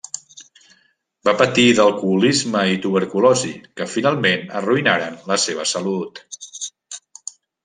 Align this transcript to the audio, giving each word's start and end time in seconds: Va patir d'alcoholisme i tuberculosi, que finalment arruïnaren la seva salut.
Va 1.27 1.33
patir 1.41 1.65
d'alcoholisme 1.79 2.63
i 2.77 2.79
tuberculosi, 2.85 3.53
que 3.81 3.87
finalment 3.93 4.49
arruïnaren 4.61 5.21
la 5.35 5.39
seva 5.45 5.69
salut. 5.75 6.25